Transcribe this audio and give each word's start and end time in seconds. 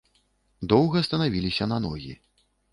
Доўга 0.71 1.03
станавіліся 1.09 1.71
на 1.73 1.77
ногі. 1.87 2.13